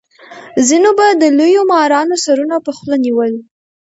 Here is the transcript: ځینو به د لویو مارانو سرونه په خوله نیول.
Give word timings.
ځینو 0.67 0.89
به 0.97 1.07
د 1.21 1.23
لویو 1.37 1.61
مارانو 1.71 2.15
سرونه 2.25 2.55
په 2.65 2.71
خوله 2.77 2.97
نیول. 3.05 3.31